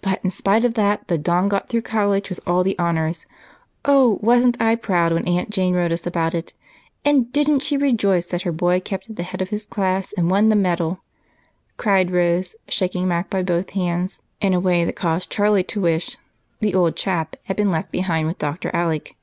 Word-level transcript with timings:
"But 0.00 0.20
in 0.24 0.30
spite 0.30 0.64
of 0.64 0.74
that 0.74 1.08
the 1.08 1.18
Don 1.18 1.48
got 1.48 1.68
through 1.68 1.82
college 1.82 2.28
with 2.28 2.38
all 2.46 2.62
the 2.62 2.78
honors. 2.78 3.26
Oh, 3.84 4.20
wasn't 4.22 4.56
I 4.62 4.76
proud 4.76 5.12
when 5.12 5.26
Aunt 5.26 5.50
Jane 5.50 5.74
wrote 5.74 5.88
to 5.88 5.94
us 5.94 6.06
about 6.06 6.36
it 6.36 6.52
and 7.04 7.32
didn't 7.32 7.58
she 7.64 7.76
rejoice 7.76 8.26
that 8.26 8.42
her 8.42 8.52
boy 8.52 8.78
kept 8.78 9.10
at 9.10 9.16
the 9.16 9.24
head 9.24 9.42
of 9.42 9.48
his 9.48 9.66
class 9.66 10.12
and 10.16 10.30
won 10.30 10.50
the 10.50 10.54
medal!" 10.54 11.00
cried 11.78 12.12
Rose, 12.12 12.54
shaking 12.68 13.08
Mac 13.08 13.28
by 13.28 13.42
both 13.42 13.70
hands 13.70 14.22
in 14.40 14.54
a 14.54 14.60
way 14.60 14.84
that 14.84 14.94
caused 14.94 15.30
Charlie 15.30 15.64
to 15.64 15.80
wish 15.80 16.16
"the 16.60 16.72
old 16.76 16.94
chap" 16.94 17.34
had 17.46 17.56
been 17.56 17.72
left 17.72 17.90
behind 17.90 18.28
with 18.28 18.38
Dr. 18.38 18.70
Alec. 18.72 19.16